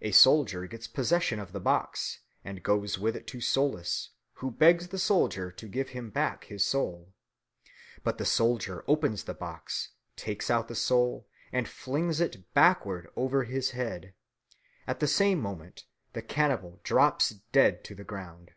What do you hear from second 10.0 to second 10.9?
takes out the